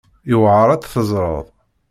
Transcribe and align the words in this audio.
Yewɛer 0.29 0.67
ad 0.69 0.81
tt-teẓreḍ. 0.81 1.45